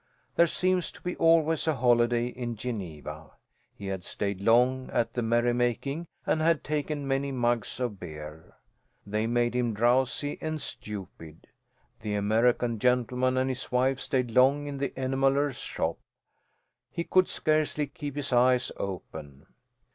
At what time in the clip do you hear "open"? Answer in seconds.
18.77-19.45